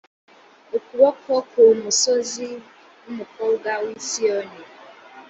[0.77, 2.49] ukuboko ku musozi
[3.03, 4.61] w umukobwa w i siyoni